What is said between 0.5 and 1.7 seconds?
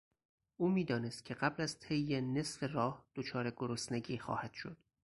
او میدانست که قبل